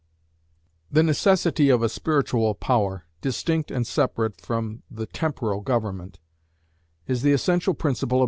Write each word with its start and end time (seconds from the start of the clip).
The 0.91 1.03
necessity 1.03 1.69
of 1.69 1.83
a 1.83 1.87
Spiritual 1.87 2.55
Power, 2.55 3.05
distinct 3.21 3.69
and 3.69 3.85
separate 3.85 4.41
from 4.41 4.81
the 4.89 5.05
temporal 5.05 5.61
government, 5.61 6.19
is 7.05 7.21
the 7.21 7.33
essential 7.33 7.75
principle 7.75 8.17
of 8.17 8.19
M. 8.19 8.19